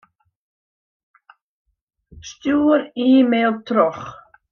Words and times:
Stjoer 2.27 2.81
e-mail 3.05 3.53
troch. 3.67 4.07